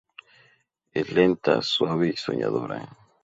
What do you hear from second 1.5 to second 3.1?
suave y soñadora.